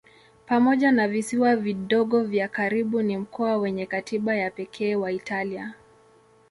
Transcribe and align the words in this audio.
Pamoja 0.45 0.91
na 0.91 1.07
visiwa 1.07 1.55
vidogo 1.55 2.23
vya 2.23 2.47
karibu 2.47 3.01
ni 3.01 3.17
mkoa 3.17 3.57
wenye 3.57 3.85
katiba 3.85 4.35
ya 4.35 4.51
pekee 4.51 4.95
wa 4.95 5.11
Italia. 5.11 5.73